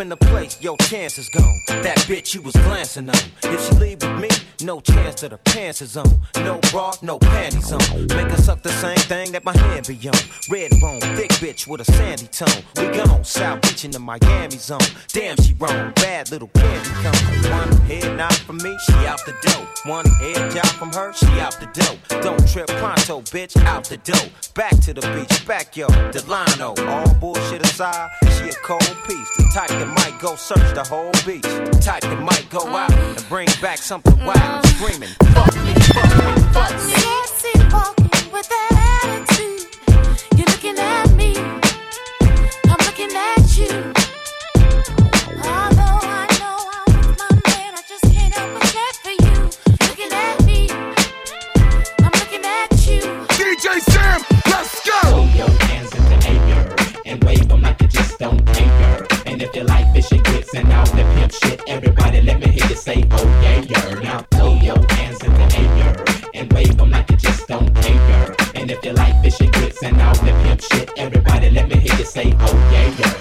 In 0.00 0.08
the 0.08 0.16
place, 0.16 0.60
your 0.60 0.76
chance 0.78 1.18
is 1.18 1.28
gone. 1.30 1.58
That 1.82 1.98
bitch 2.08 2.34
you 2.34 2.42
was 2.42 2.54
glancing 2.54 3.08
on. 3.08 3.16
If 3.42 3.66
she 3.66 3.74
leave 3.76 4.02
with 4.02 4.20
me, 4.20 4.28
no 4.62 4.80
chance 4.80 5.20
that 5.22 5.32
her 5.32 5.38
pants 5.38 5.82
is 5.82 5.96
on. 5.96 6.20
No 6.36 6.58
bra, 6.70 6.92
no 7.02 7.18
panties 7.18 7.72
on. 7.72 8.06
Make 8.08 8.30
her 8.30 8.36
suck 8.36 8.62
the 8.62 8.70
same 8.70 8.96
thing 8.96 9.32
that 9.32 9.44
my 9.44 9.56
hand 9.56 9.86
be 9.86 9.94
on. 10.08 10.18
Red 10.50 10.72
bone, 10.80 11.00
thick 11.16 11.30
bitch 11.42 11.66
with 11.66 11.80
a 11.80 11.84
sandy 11.84 12.26
tone. 12.26 12.62
We 12.76 12.96
gone, 12.96 13.24
South 13.24 13.62
Beach 13.62 13.84
in 13.84 13.90
the 13.90 13.98
Miami 13.98 14.56
zone. 14.56 14.80
Damn, 15.08 15.36
she 15.36 15.54
wrong, 15.54 15.92
bad 15.96 16.30
little 16.30 16.48
candy 16.48 16.90
cone. 17.02 17.50
One 17.50 17.72
head 17.86 18.16
nod 18.16 18.36
from 18.36 18.58
me, 18.58 18.76
she 18.86 18.94
out 19.06 19.24
the 19.26 19.34
dough. 19.42 19.66
One 19.84 20.06
head 20.20 20.50
job 20.52 20.66
from 20.78 20.92
her, 20.92 21.12
she 21.12 21.26
out 21.40 21.58
the 21.60 21.66
dough. 21.72 22.20
Don't 22.20 22.46
trip 22.48 22.66
pronto, 22.66 23.20
bitch, 23.22 23.56
out 23.64 23.84
the 23.84 23.96
dough. 23.98 24.28
Back 24.54 24.78
to 24.80 24.94
the 24.94 25.02
beach, 25.14 25.46
back 25.46 25.76
yo, 25.76 25.88
Delano. 26.10 26.74
All 26.86 27.14
bullshit 27.14 27.62
aside, 27.62 28.10
she 28.22 28.48
a 28.48 28.52
cold 28.62 28.96
piece. 29.06 29.36
The 29.36 29.50
type 29.54 29.70
that 29.70 29.87
might 29.94 30.18
go 30.20 30.36
search 30.36 30.74
the 30.74 30.84
whole 30.84 31.12
beach. 31.26 31.42
Type 31.84 32.02
that 32.02 32.20
might 32.22 32.48
go 32.50 32.66
out 32.66 32.92
and 32.92 33.28
bring 33.28 33.48
back 33.60 33.78
something 33.78 34.18
wild. 34.24 34.66
Screaming, 34.66 35.08
fuck 35.34 35.54
me, 35.64 35.74
fuck 35.74 36.12
me, 36.18 36.32
fuck 36.52 36.72
me. 36.86 36.94
Walking 37.70 38.32
with 38.32 38.48
that 38.48 38.77
and 60.58 60.72
all 60.72 60.86
the 60.86 61.04
pimp 61.14 61.32
shit, 61.32 61.60
everybody 61.68 62.20
let 62.20 62.40
me 62.40 62.48
hear 62.48 62.66
you 62.66 62.74
say, 62.74 63.06
oh 63.12 63.26
yeah, 63.42 63.60
yeah. 63.60 64.00
Now 64.00 64.26
throw 64.32 64.54
your 64.54 64.78
hands 64.92 65.22
in 65.22 65.32
the 65.32 65.46
air 65.54 66.04
and 66.34 66.52
wave 66.52 66.76
them 66.76 66.90
like 66.90 67.08
you 67.10 67.16
just 67.16 67.46
don't 67.46 67.72
care. 67.76 68.34
And 68.56 68.70
if 68.70 68.84
you 68.84 68.92
like 68.92 69.22
fishing 69.22 69.50
grits 69.52 69.82
and 69.82 70.00
all 70.00 70.14
the 70.14 70.32
pimp 70.42 70.60
shit, 70.60 70.90
everybody 70.96 71.50
let 71.50 71.68
me 71.68 71.76
hear 71.76 71.94
you 71.96 72.04
say, 72.04 72.34
oh 72.40 72.70
yeah, 72.72 72.94
yeah. 72.98 73.17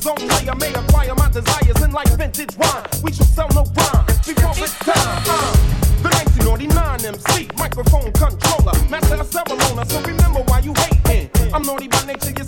zone 0.00 0.26
layer 0.28 0.54
may 0.56 0.72
acquire 0.72 1.14
my 1.14 1.28
desires 1.30 1.82
in 1.82 1.92
like 1.92 2.08
vintage 2.16 2.56
wine. 2.56 2.84
We 3.02 3.12
shall 3.12 3.26
sell 3.26 3.48
no 3.54 3.64
rhyme 3.76 4.06
before 4.24 4.54
it's 4.56 4.78
time. 4.80 5.22
Uh, 5.28 5.52
the 6.02 6.10
1999 6.40 7.04
MC, 7.14 7.48
microphone 7.56 8.12
controller, 8.12 8.76
master 8.88 9.16
of 9.16 9.28
ceremony. 9.28 9.84
So 9.88 10.00
remember 10.02 10.40
why 10.48 10.60
you 10.60 10.72
hating. 10.74 11.30
I'm 11.52 11.62
naughty 11.62 11.88
by 11.88 12.04
nature. 12.06 12.39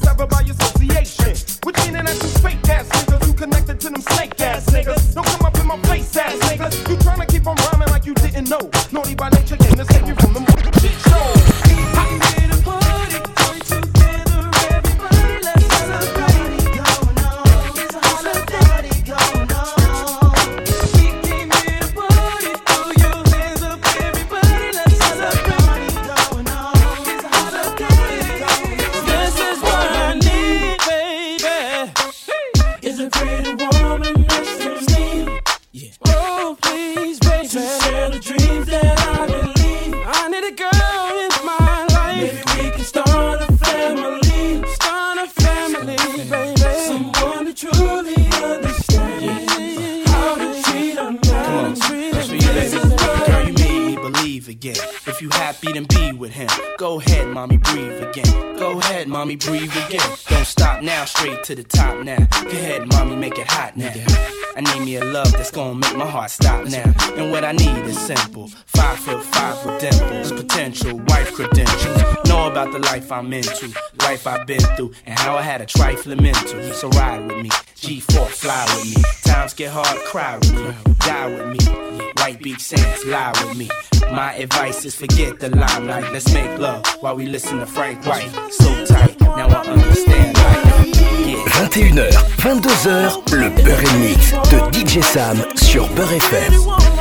life 72.92 73.10
I'm 73.10 73.32
into, 73.32 73.72
life 74.00 74.26
I've 74.26 74.46
been 74.46 74.60
through, 74.76 74.92
and 75.06 75.18
how 75.18 75.34
I 75.34 75.40
had 75.40 75.62
a 75.62 75.66
trifling 75.66 76.22
mental. 76.22 76.62
So 76.74 76.90
ride 76.90 77.26
with 77.26 77.42
me, 77.42 77.48
G4, 77.48 78.26
fly 78.28 78.64
with 78.68 78.84
me. 78.84 79.02
Times 79.24 79.54
get 79.54 79.70
hard, 79.72 79.98
cry 80.04 80.36
with 80.36 80.54
me, 80.54 80.94
die 80.98 81.28
with 81.28 81.48
me. 81.54 82.10
White 82.18 82.42
Beach 82.42 82.60
Sands, 82.60 83.06
lie 83.06 83.32
with 83.40 83.56
me. 83.56 83.70
My 84.12 84.34
advice 84.34 84.84
is 84.84 84.94
forget 84.94 85.40
the 85.40 85.48
limelight. 85.48 86.12
Let's 86.12 86.30
make 86.34 86.58
love 86.58 86.84
while 87.00 87.16
we 87.16 87.24
listen 87.24 87.60
to 87.60 87.66
Frank 87.66 88.04
White. 88.04 88.30
So 88.50 88.84
tight, 88.84 89.18
now 89.20 89.48
I 89.48 89.66
understand. 89.68 90.36
Yeah. 90.36 91.44
21h, 91.64 92.12
22h, 92.44 93.34
le 93.40 93.48
Beurre 93.62 93.92
Mix 94.00 94.32
de 94.50 94.58
DJ 94.70 95.02
Sam 95.02 95.38
sur 95.56 95.88
Beurre 95.94 96.12
FM. 96.12 96.91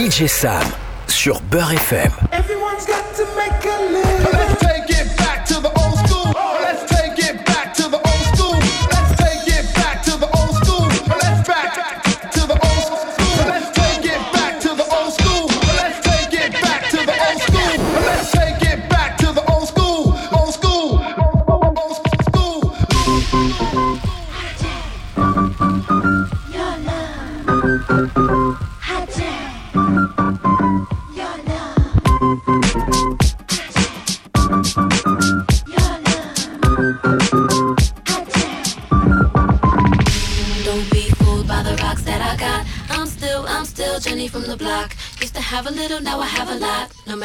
DJ 0.00 0.26
Sam 0.28 0.62
sur 1.08 1.42
Beurre 1.50 1.74
FM. 1.74 2.10
Everyone's 2.32 2.86
got 2.86 3.04
to 3.16 3.26
make 3.36 3.66
a 3.66 3.82
living. 3.92 4.49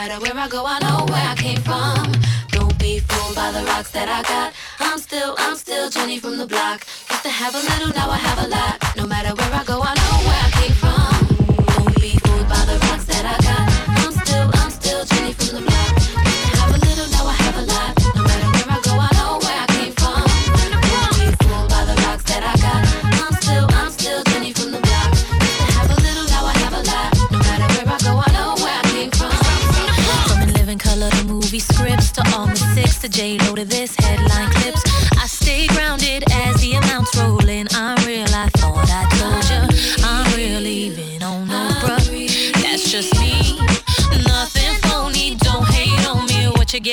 Matter 0.07 0.21
where 0.21 0.37
I 0.37 0.47
go, 0.47 0.63
I 0.67 0.77
know 0.79 1.05
where 1.11 1.27
I 1.31 1.35
came 1.35 1.61
from. 1.61 2.11
Don't 2.51 2.77
be 2.77 2.99
fooled 2.99 3.35
by 3.35 3.51
the 3.51 3.65
rocks 3.65 3.89
that 3.91 4.07
I 4.07 4.21
got. 4.21 4.53
I'm 4.79 4.99
still, 4.99 5.33
I'm 5.39 5.55
still 5.55 5.89
Jenny 5.89 6.19
from 6.19 6.37
the 6.37 6.45
block. 6.45 6.85
Used 7.09 7.23
to 7.23 7.29
have 7.29 7.55
a 7.55 7.57
little, 7.57 7.91
now 7.93 8.11
I 8.11 8.17
have 8.17 8.45
a 8.45 8.47
lot. 8.47 8.95
No 8.95 9.07
matter 9.07 9.33
where 9.33 9.53
I 9.53 9.63
go, 9.63 9.81
I 9.81 9.93
know 9.95 10.27
where 10.27 10.41
I 10.43 10.49
came 10.61 10.73
from. 10.73 10.84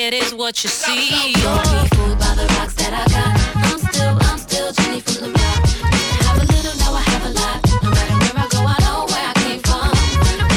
Get 0.03 0.13
is 0.13 0.33
what 0.33 0.63
you 0.63 0.69
see. 0.69 1.33
Don't 1.33 1.63
be 1.71 1.95
fooled 1.95 2.19
by 2.19 2.33
the 2.39 2.45
rocks 2.55 2.75
that 2.81 2.93
I 3.01 3.05
got. 3.15 3.31
I'm 3.67 3.79
still, 3.87 4.15
I'm 4.27 4.37
still 4.37 4.69
Jenny 4.77 4.99
from 4.99 5.17
the 5.23 5.29
block. 5.35 5.59
Used 5.95 6.15
to 6.15 6.23
have 6.27 6.37
a 6.43 6.45
little, 6.53 6.75
now 6.83 6.91
I 7.01 7.03
have 7.11 7.25
a 7.31 7.33
lot. 7.39 7.57
No 7.83 7.89
matter 7.95 8.15
where 8.21 8.37
I 8.43 8.47
go, 8.53 8.59
I 8.75 8.77
know 8.83 8.99
where 9.11 9.25
I 9.31 9.33
came 9.43 9.61
from. 9.69 9.91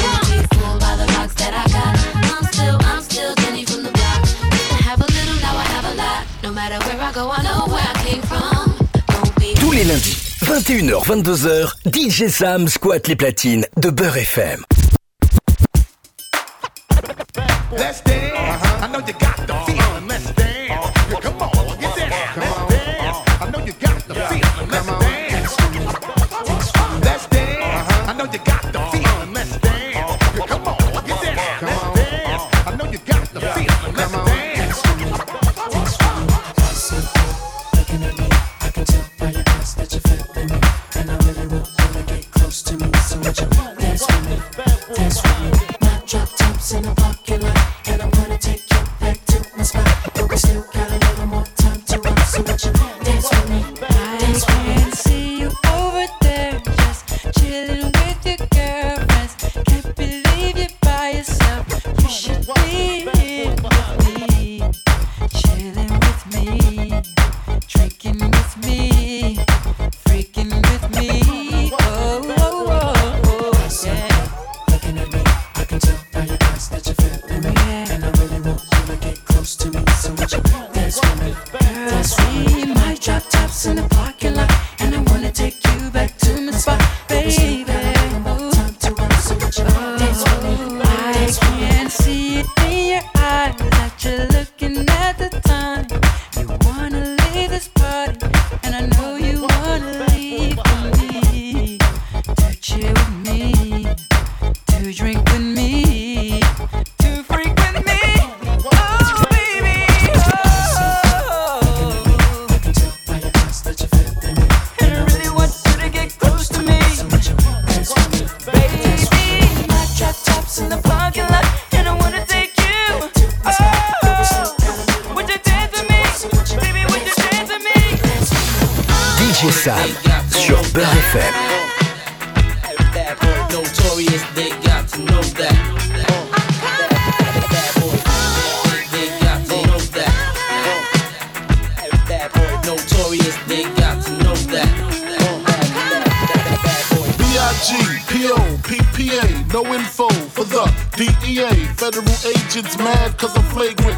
Don't 0.03 0.25
be 0.31 0.37
fooled 0.51 0.79
by 0.83 0.93
the 0.99 1.07
rocks 1.15 1.35
that 1.41 1.53
I 1.63 1.65
got. 1.77 1.93
I'm 2.35 2.43
still, 2.51 2.77
I'm 2.91 3.01
still 3.09 3.31
Jenny 3.41 3.63
from 3.69 3.81
the 3.87 3.91
block. 3.97 4.19
Used 4.51 4.69
to 4.73 4.77
have 4.87 4.99
a 5.07 5.09
little, 5.17 5.37
now 5.45 5.55
I 5.63 5.67
have 5.75 5.87
a 5.93 5.95
lot. 6.03 6.21
No 6.43 6.51
matter 6.59 6.77
where 6.85 6.99
I 7.07 7.11
go, 7.19 7.23
I 7.31 7.41
know 7.47 7.59
where 7.73 7.87
I 7.93 7.95
came 8.07 8.23
from. 8.31 8.65
Tous 9.61 9.71
les 9.71 9.85
lundis, 9.85 10.17
21h, 10.43 11.05
22h, 11.05 11.67
DJ 11.85 12.27
Sam 12.27 12.67
squatte 12.67 13.07
les 13.07 13.15
platines 13.15 13.65
de 13.77 13.89
Beurre 13.91 14.17
FM. 14.17 14.65
Let's 17.71 18.01
dance. 18.03 18.36
Know 18.97 19.05
you 19.05 19.13
got 19.13 19.46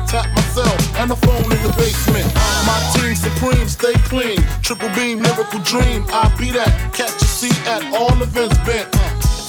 Tap 0.10 0.26
myself 0.34 0.74
and 0.98 1.12
the 1.12 1.16
phone 1.22 1.46
in 1.54 1.62
the 1.62 1.70
basement. 1.78 2.26
My 2.66 2.82
team 2.98 3.14
supreme, 3.14 3.70
stay 3.70 3.94
clean. 4.10 4.42
Triple 4.66 4.90
beam, 4.98 5.22
miracle 5.22 5.62
dream. 5.62 6.02
I 6.10 6.34
be 6.34 6.50
that. 6.50 6.74
Catch 6.98 7.22
a 7.22 7.30
seat 7.30 7.54
at 7.70 7.86
all 7.94 8.18
events 8.18 8.58
bent. 8.66 8.90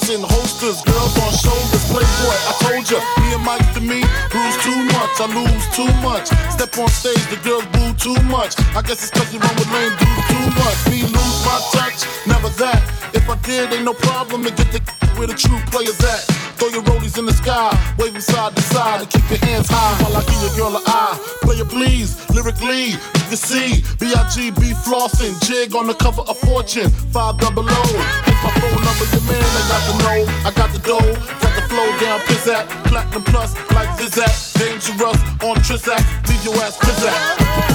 In 0.05 0.21
holsters, 0.21 0.77
girls 0.85 1.17
on 1.17 1.33
shoulders. 1.33 1.81
Playboy, 1.89 2.37
I 2.45 2.53
told 2.61 2.85
ya, 2.93 3.01
me 3.17 3.33
and 3.33 3.41
Mike 3.41 3.65
to 3.73 3.81
me, 3.81 4.05
bruise 4.29 4.57
too 4.61 4.77
much. 4.93 5.17
I 5.17 5.25
lose 5.33 5.65
too 5.73 5.89
much. 6.05 6.29
Step 6.53 6.77
on 6.77 6.89
stage, 6.93 7.25
the 7.33 7.41
girls 7.41 7.65
boo 7.73 7.97
too 7.97 8.21
much. 8.29 8.53
I 8.77 8.85
guess 8.85 9.01
it's 9.01 9.09
cause 9.09 9.33
you 9.33 9.41
run 9.41 9.55
with 9.57 9.71
lame 9.73 9.97
dudes 9.97 10.25
too 10.29 10.45
much. 10.61 10.77
Me 10.93 11.01
lose 11.09 11.37
my 11.41 11.57
touch, 11.73 12.05
never 12.29 12.53
that. 12.61 12.85
If 13.17 13.25
I 13.25 13.33
did, 13.41 13.73
ain't 13.73 13.85
no 13.85 13.97
problem 13.97 14.45
to 14.45 14.51
get 14.53 14.69
the 14.69 14.81
where 15.17 15.25
the 15.25 15.33
true 15.33 15.57
players 15.73 15.97
at. 16.05 16.40
Throw 16.61 16.69
your 16.69 16.83
rollies 16.83 17.17
in 17.17 17.25
the 17.25 17.33
sky, 17.33 17.73
wave 17.97 18.13
them 18.13 18.21
side 18.21 18.55
to 18.55 18.61
side, 18.61 19.01
and 19.01 19.09
keep 19.09 19.27
your 19.31 19.39
hands 19.49 19.65
high 19.67 19.97
while 20.03 20.13
I 20.13 20.21
give 20.29 20.37
your 20.45 20.69
girl 20.69 20.77
an 20.77 20.83
eye. 20.85 21.17
Player 21.41 21.65
please, 21.65 22.13
lyrically, 22.29 22.93
you 22.93 23.25
can 23.33 23.35
see 23.35 23.81
B.I.G. 23.97 24.51
B.I.G.B. 24.53 24.77
flossing, 24.85 25.33
jig 25.41 25.73
on 25.73 25.87
the 25.87 25.95
cover 25.95 26.21
of 26.21 26.37
Fortune, 26.37 26.91
five 27.09 27.39
double 27.39 27.65
O. 27.65 27.81
Hit 28.29 28.37
my 28.45 28.53
phone 28.61 28.77
number, 28.77 29.09
your 29.09 29.25
man, 29.25 29.41
I 29.41 29.63
got 29.73 29.81
the 29.89 29.95
know, 30.05 30.21
I 30.45 30.51
got 30.53 30.69
the 30.69 30.79
dough, 30.85 31.13
got 31.41 31.53
the 31.57 31.65
flow 31.65 31.89
down, 31.97 32.19
pizzat, 32.29 32.69
platinum 32.85 33.23
plus, 33.23 33.57
like 33.73 33.89
Zizak, 33.97 34.53
dangerous 34.61 35.17
on 35.41 35.57
Trizak, 35.65 35.97
leave 36.29 36.45
your 36.45 36.61
ass 36.61 36.77
pizzat. 36.77 37.70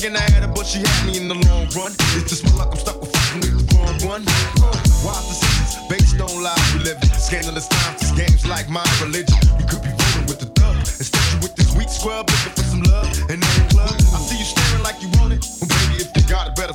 Thinking 0.00 0.16
I 0.16 0.30
had 0.32 0.40
her, 0.40 0.48
but 0.48 0.64
she 0.64 0.80
had 0.80 1.04
me 1.04 1.20
in 1.20 1.28
the 1.28 1.36
long 1.44 1.68
run. 1.76 1.92
It's 2.16 2.32
just 2.32 2.40
my 2.48 2.56
luck, 2.56 2.72
I'm 2.72 2.80
stuck 2.80 3.04
with 3.04 3.12
fucking 3.12 3.44
with 3.44 3.68
the 3.68 3.76
wrong 3.76 4.00
one. 4.00 4.24
Wise 5.04 5.28
decisions, 5.28 5.76
based 5.92 6.16
on 6.16 6.40
lies 6.40 6.56
we 6.72 6.88
live 6.88 6.96
in. 7.04 7.12
Scandalous 7.20 7.68
times, 7.68 8.00
this 8.00 8.12
game's 8.16 8.48
like 8.48 8.70
my 8.72 8.80
religion. 9.04 9.36
You 9.60 9.68
could 9.68 9.84
be 9.84 9.92
rolling 9.92 10.24
with 10.24 10.40
the 10.40 10.48
thug. 10.56 10.80
Instead, 10.88 11.20
you 11.20 11.44
with 11.44 11.52
this 11.52 11.76
weak 11.76 11.92
scrub 11.92 12.32
looking 12.32 12.56
for 12.56 12.64
some 12.64 12.82
love. 12.88 13.12
In 13.28 13.44
the 13.44 13.52
club, 13.76 13.92
I 13.92 14.24
see 14.24 14.40
you 14.40 14.48
staring 14.48 14.80
like 14.80 14.96
you 15.04 15.12
want 15.20 15.36
it. 15.36 15.44
Well, 15.60 15.68
baby, 15.68 16.00
if 16.00 16.08
you 16.16 16.24
got 16.24 16.48
it, 16.48 16.56
better 16.56 16.72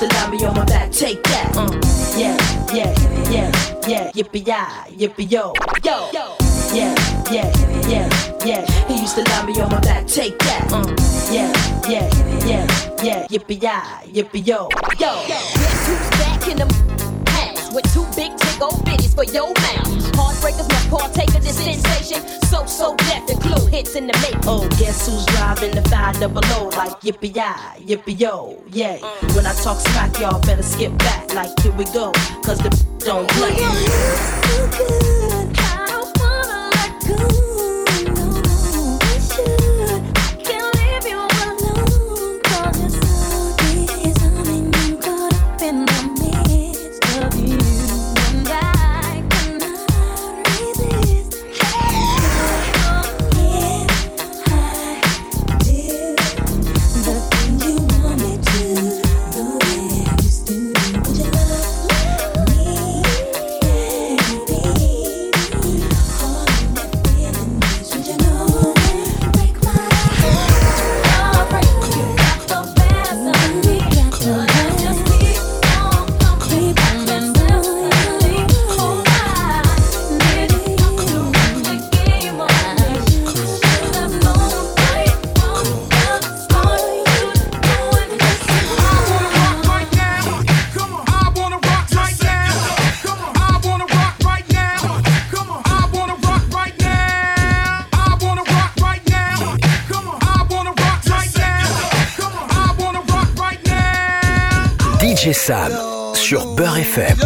the 0.00 0.06
lobby 0.14 0.44
on 0.46 0.54
my 0.54 0.64
back, 0.64 0.90
take 0.90 1.22
that. 1.24 1.54
Uh, 1.54 1.68
yeah, 2.16 2.34
yeah, 2.72 2.90
yeah, 3.30 3.52
yeah, 3.86 4.10
yippee 4.12 4.46
yi, 4.46 5.06
yippee 5.06 5.30
yo, 5.30 5.52
yo, 5.84 6.08
yo. 6.12 6.36
Yeah, 6.72 6.94
yeah, 7.30 7.52
yeah, 7.86 8.08
yeah. 8.46 8.64
He 8.88 8.98
used 8.98 9.14
to 9.16 9.22
lie 9.22 9.44
me 9.44 9.60
on 9.60 9.70
my 9.70 9.80
back, 9.80 10.06
take 10.06 10.38
that. 10.38 10.72
Uh, 10.72 10.86
yeah, 11.30 11.52
yeah, 11.86 12.08
yeah, 12.46 12.66
yeah, 13.02 13.26
yippee 13.28 13.60
yi, 13.60 14.22
yippee 14.22 14.46
yo, 14.46 14.68
yo. 14.98 15.12
yo. 15.28 15.36
Who's 15.84 16.10
back 16.18 16.48
in 16.48 16.56
the 16.56 16.89
with 17.80 17.92
two 17.92 18.04
big 18.16 18.36
to 18.36 18.58
go 18.58 18.68
bitties 18.84 19.14
for 19.14 19.24
your 19.32 19.48
mouth. 19.48 19.86
Heartbreakers 20.14 20.68
must 20.68 20.90
partake 20.90 21.28
of 21.34 21.42
this 21.42 21.56
sensation. 21.56 22.20
So, 22.42 22.66
so 22.66 22.96
death 22.96 23.26
the 23.26 23.34
clue 23.34 23.66
hits 23.66 23.94
in 23.94 24.06
the 24.06 24.12
make. 24.18 24.36
Oh, 24.46 24.68
guess 24.78 25.06
who's 25.06 25.24
driving 25.26 25.72
the 25.72 25.82
five 25.88 26.18
double 26.18 26.42
O 26.44 26.68
like 26.76 27.00
yippee 27.00 27.36
I, 27.36 27.78
yippee 27.80 28.18
yo, 28.20 28.62
yay. 28.70 29.00
When 29.34 29.46
I 29.46 29.54
talk 29.54 29.78
smack, 29.80 30.18
y'all 30.18 30.40
better 30.40 30.62
skip 30.62 30.96
back 30.98 31.32
like 31.34 31.58
here 31.60 31.72
we 31.72 31.84
go, 31.86 32.12
cause 32.44 32.58
the 32.58 32.70
don't 32.98 33.28
play. 33.30 35.16
Sam 105.40 105.72
sur 106.12 106.44
Beurre 106.54 106.80
FM. 106.80 107.16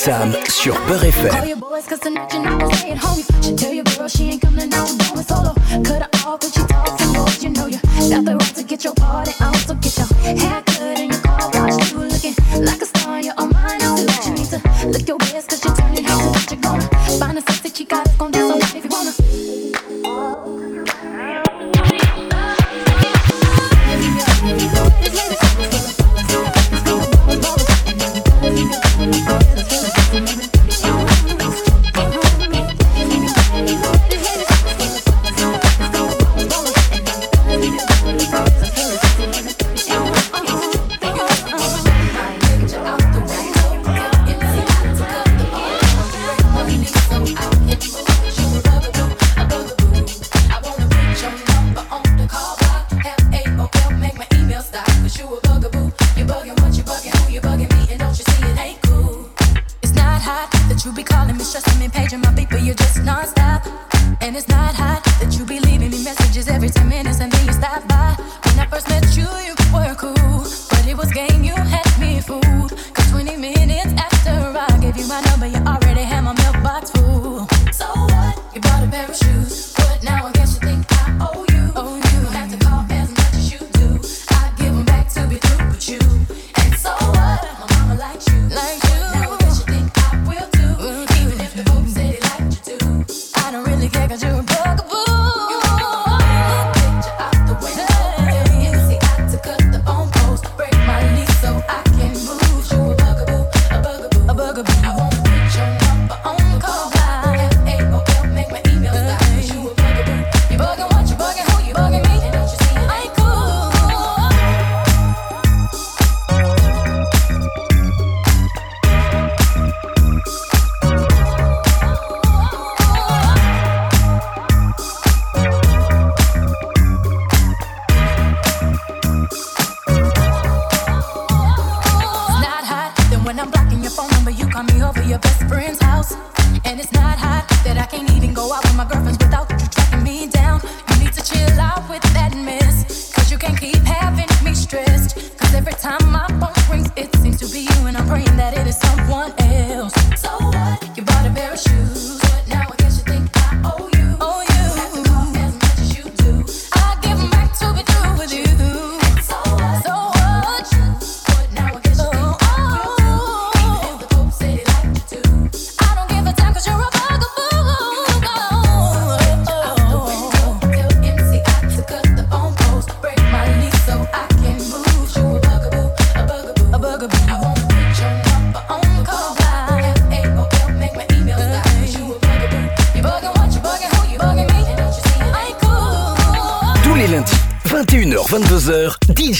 Sam 0.00 0.39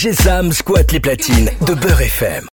DJ 0.01 0.13
Sam 0.13 0.51
squatte 0.51 0.93
les 0.93 0.99
platines 0.99 1.51
de 1.61 1.75
Beurre 1.75 2.01
FM. 2.01 2.49